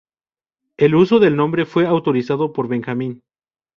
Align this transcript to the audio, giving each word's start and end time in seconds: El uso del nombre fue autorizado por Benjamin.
El 0.77 0.95
uso 0.95 1.19
del 1.19 1.35
nombre 1.35 1.67
fue 1.67 1.85
autorizado 1.85 2.53
por 2.53 2.67
Benjamin. 2.67 3.21